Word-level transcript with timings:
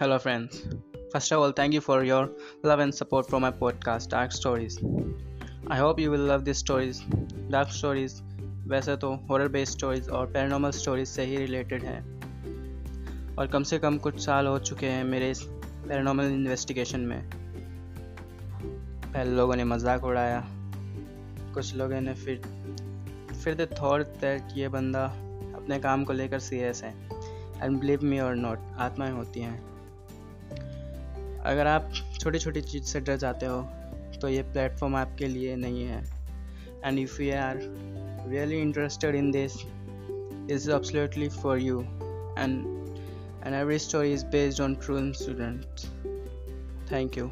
Hello, 0.00 0.16
friends. 0.16 0.62
First 1.12 1.32
of 1.32 1.40
all, 1.40 1.50
thank 1.50 1.72
you 1.72 1.80
for 1.80 2.04
your 2.04 2.30
love 2.62 2.78
and 2.78 2.94
support 2.94 3.28
for 3.28 3.40
my 3.40 3.50
podcast, 3.50 4.10
Dark 4.10 4.30
Stories. 4.30 4.78
I 5.66 5.76
hope 5.76 5.98
you 5.98 6.12
will 6.12 6.20
love 6.20 6.44
these 6.44 6.58
stories. 6.58 7.00
Dark 7.50 7.72
Stories 7.78 8.14
वैसे 8.66 8.96
तो 8.96 9.10
horror 9.30 9.48
based 9.48 9.72
stories 9.72 10.08
और 10.08 10.26
paranormal 10.32 10.70
stories 10.70 11.08
से 11.08 11.24
ही 11.24 11.36
related 11.36 11.84
हैं 11.84 13.36
और 13.36 13.46
कम 13.46 13.62
से 13.62 13.78
कम 13.78 13.98
कुछ 13.98 14.20
साल 14.24 14.46
हो 14.46 14.58
चुके 14.58 14.86
हैं 14.86 15.04
मेरे 15.04 15.30
इस 15.30 15.42
पैरानॉर्मल 15.42 16.24
इन्वेस्टिगेशन 16.24 17.00
में 17.00 17.30
पहले 19.12 19.30
लोगों 19.30 19.56
ने 19.56 19.64
मज़ाक 19.64 20.04
उड़ाया 20.04 20.44
कुछ 21.54 21.74
लोगों 21.76 22.00
ने 22.00 22.14
फिर 22.14 22.40
फिर 23.44 23.54
द 23.54 23.68
थॉट 23.82 24.20
दैट 24.20 24.56
ये 24.56 24.68
बंदा 24.76 25.04
अपने 25.56 25.78
काम 25.78 26.04
को 26.04 26.12
लेकर 26.12 26.38
सीरियस 26.40 26.82
है 26.82 26.94
एंड 27.62 27.80
बिलीव 27.80 28.04
मी 28.04 28.20
और 28.20 28.36
नॉट 28.36 28.58
आत्माएँ 28.78 29.12
होती 29.12 29.40
हैं 29.40 29.77
अगर 31.46 31.66
आप 31.66 31.90
छोटी 32.20 32.38
छोटी 32.38 32.60
चीज़ 32.60 32.84
से 32.84 33.00
डर 33.00 33.16
जाते 33.16 33.46
हो 33.46 33.60
तो 34.20 34.28
ये 34.28 34.42
प्लेटफॉर्म 34.42 34.96
आपके 34.96 35.26
लिए 35.26 35.56
नहीं 35.56 35.84
है। 35.84 36.02
And 36.84 36.98
if 36.98 37.22
you 37.22 37.34
are 37.34 37.60
really 38.30 38.60
interested 38.60 39.14
in 39.14 39.30
this 39.30 39.56
is 40.50 40.70
absolutely 40.70 41.28
for 41.28 41.58
you 41.58 41.80
and 41.80 42.58
and 43.46 43.54
every 43.54 43.78
story 43.78 44.12
is 44.12 44.26
based 44.26 44.60
on 44.60 44.74
true 44.74 45.12
student 45.12 45.64
thank 46.92 47.18
you 47.18 47.30